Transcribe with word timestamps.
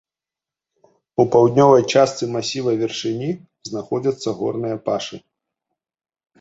У 1.23 1.25
паўднёвай 1.35 1.83
частцы 1.97 2.23
масіва 2.37 2.71
вяршыні 2.81 3.29
знаходзяцца 3.71 4.29
горныя 4.43 4.83
пашы. 4.91 5.17